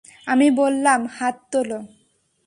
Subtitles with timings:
[0.27, 1.71] আমি বললাম, হাত তোল।